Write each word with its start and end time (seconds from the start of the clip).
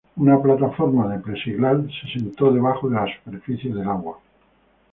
Una 0.15 0.41
plataforma 0.41 1.07
de 1.07 1.19
plexiglás 1.19 1.77
se 1.99 2.11
sentó 2.19 2.51
debajo 2.51 2.89
de 2.89 2.95
la 2.95 3.05
superficie 3.19 3.71
del 3.71 3.87
agua. 3.87 4.17